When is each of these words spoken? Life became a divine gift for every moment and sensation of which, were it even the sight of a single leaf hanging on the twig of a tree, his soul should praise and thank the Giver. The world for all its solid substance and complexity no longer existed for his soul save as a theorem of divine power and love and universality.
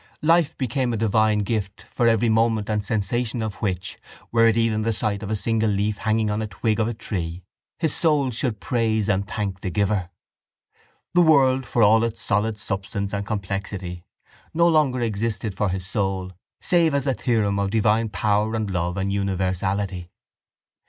Life 0.23 0.57
became 0.57 0.93
a 0.93 0.97
divine 0.97 1.43
gift 1.45 1.83
for 1.83 2.07
every 2.07 2.27
moment 2.27 2.71
and 2.71 2.83
sensation 2.83 3.43
of 3.43 3.61
which, 3.61 3.99
were 4.31 4.47
it 4.47 4.57
even 4.57 4.81
the 4.81 4.91
sight 4.93 5.21
of 5.21 5.29
a 5.29 5.35
single 5.35 5.69
leaf 5.69 5.99
hanging 5.99 6.31
on 6.31 6.39
the 6.39 6.47
twig 6.47 6.79
of 6.79 6.87
a 6.87 6.93
tree, 6.95 7.43
his 7.77 7.93
soul 7.93 8.31
should 8.31 8.59
praise 8.59 9.07
and 9.07 9.27
thank 9.27 9.61
the 9.61 9.69
Giver. 9.69 10.09
The 11.13 11.21
world 11.21 11.67
for 11.67 11.83
all 11.83 12.03
its 12.03 12.23
solid 12.23 12.57
substance 12.57 13.13
and 13.13 13.23
complexity 13.27 14.03
no 14.55 14.67
longer 14.67 15.01
existed 15.01 15.53
for 15.53 15.69
his 15.69 15.85
soul 15.85 16.31
save 16.59 16.95
as 16.95 17.05
a 17.05 17.13
theorem 17.13 17.59
of 17.59 17.69
divine 17.69 18.09
power 18.09 18.55
and 18.55 18.71
love 18.71 18.97
and 18.97 19.13
universality. 19.13 20.09